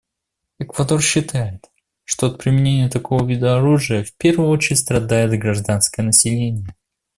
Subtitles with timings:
[0.57, 1.69] Эквадор считает,
[2.05, 6.75] что от применения такого вида оружия в первую очередь страдает гражданское население.